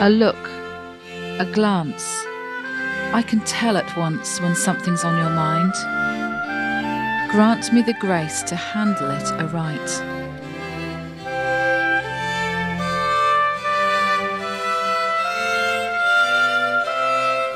A 0.00 0.08
look, 0.08 0.36
a 1.40 1.50
glance. 1.52 2.04
I 3.12 3.24
can 3.26 3.40
tell 3.40 3.76
at 3.76 3.96
once 3.96 4.40
when 4.40 4.54
something's 4.54 5.02
on 5.02 5.18
your 5.18 5.30
mind. 5.30 5.72
Grant 7.32 7.72
me 7.72 7.82
the 7.82 7.94
grace 7.94 8.44
to 8.44 8.54
handle 8.54 9.10
it 9.10 9.32
aright. 9.32 9.90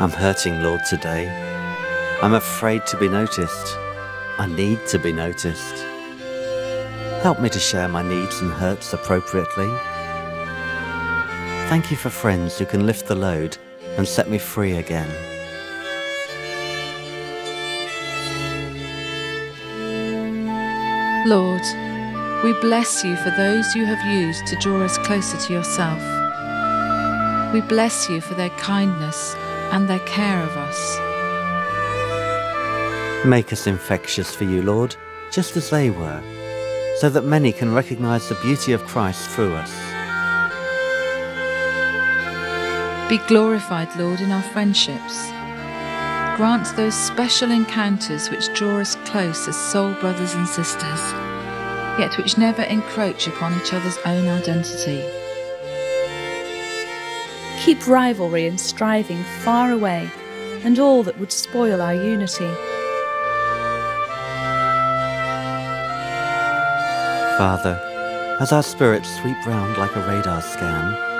I'm 0.00 0.10
hurting, 0.10 0.64
Lord, 0.64 0.80
today. 0.90 1.28
I'm 2.22 2.34
afraid 2.34 2.86
to 2.86 2.96
be 2.96 3.08
noticed. 3.08 3.76
I 4.38 4.48
need 4.48 4.84
to 4.88 4.98
be 4.98 5.12
noticed. 5.12 5.76
Help 7.22 7.38
me 7.38 7.48
to 7.50 7.60
share 7.60 7.86
my 7.86 8.02
needs 8.02 8.40
and 8.40 8.50
hurts 8.50 8.92
appropriately. 8.92 9.72
Thank 11.72 11.90
you 11.90 11.96
for 11.96 12.10
friends 12.10 12.58
who 12.58 12.66
can 12.66 12.84
lift 12.84 13.06
the 13.06 13.14
load 13.14 13.56
and 13.96 14.06
set 14.06 14.28
me 14.28 14.36
free 14.36 14.72
again. 14.72 15.08
Lord, 21.26 21.62
we 22.44 22.52
bless 22.60 23.02
you 23.02 23.16
for 23.16 23.30
those 23.30 23.74
you 23.74 23.86
have 23.86 24.04
used 24.06 24.46
to 24.48 24.56
draw 24.56 24.82
us 24.84 24.98
closer 24.98 25.38
to 25.38 25.52
yourself. 25.54 25.98
We 27.54 27.62
bless 27.62 28.06
you 28.06 28.20
for 28.20 28.34
their 28.34 28.50
kindness 28.50 29.34
and 29.72 29.88
their 29.88 30.00
care 30.00 30.42
of 30.42 30.54
us. 30.54 30.98
Make 33.24 33.50
us 33.50 33.66
infectious 33.66 34.34
for 34.36 34.44
you, 34.44 34.60
Lord, 34.60 34.94
just 35.30 35.56
as 35.56 35.70
they 35.70 35.88
were, 35.88 36.22
so 36.98 37.08
that 37.08 37.24
many 37.24 37.50
can 37.50 37.72
recognize 37.72 38.28
the 38.28 38.34
beauty 38.42 38.74
of 38.74 38.86
Christ 38.86 39.30
through 39.30 39.54
us. 39.54 39.91
Be 43.12 43.18
glorified, 43.28 43.94
Lord, 43.96 44.22
in 44.22 44.32
our 44.32 44.40
friendships. 44.40 45.28
Grant 46.38 46.74
those 46.76 46.94
special 46.94 47.50
encounters 47.50 48.30
which 48.30 48.50
draw 48.54 48.80
us 48.80 48.94
close 49.04 49.46
as 49.46 49.54
soul 49.54 49.92
brothers 50.00 50.32
and 50.32 50.48
sisters, 50.48 51.12
yet 51.98 52.16
which 52.16 52.38
never 52.38 52.62
encroach 52.62 53.26
upon 53.26 53.52
each 53.60 53.74
other's 53.74 53.98
own 54.06 54.28
identity. 54.28 55.04
Keep 57.62 57.86
rivalry 57.86 58.46
and 58.46 58.58
striving 58.58 59.22
far 59.44 59.72
away, 59.72 60.10
and 60.64 60.78
all 60.78 61.02
that 61.02 61.18
would 61.18 61.32
spoil 61.32 61.82
our 61.82 61.94
unity. 61.94 62.48
Father, 67.36 67.78
as 68.40 68.52
our 68.52 68.62
spirits 68.62 69.14
sweep 69.20 69.36
round 69.44 69.76
like 69.76 69.94
a 69.96 70.08
radar 70.08 70.40
scan, 70.40 71.12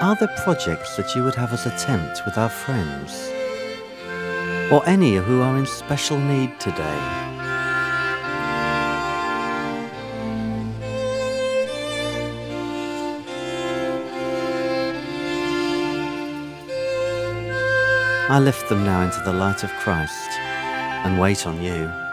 are 0.00 0.14
there 0.14 0.28
projects 0.44 0.96
that 0.96 1.14
you 1.16 1.24
would 1.24 1.34
have 1.34 1.52
us 1.52 1.66
attempt 1.66 2.24
with 2.24 2.38
our 2.38 2.48
friends? 2.48 3.32
Or 4.72 4.86
any 4.88 5.16
who 5.16 5.42
are 5.42 5.58
in 5.58 5.66
special 5.66 6.18
need 6.18 6.58
today? 6.60 7.00
I 18.30 18.38
lift 18.40 18.68
them 18.68 18.84
now 18.84 19.02
into 19.02 19.20
the 19.24 19.32
light 19.32 19.64
of 19.64 19.70
Christ 19.80 20.30
and 21.04 21.18
wait 21.18 21.44
on 21.44 21.60
you. 21.60 22.07